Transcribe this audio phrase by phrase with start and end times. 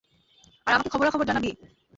[0.67, 1.51] আর আমাকে খবরাখবর জানাবি।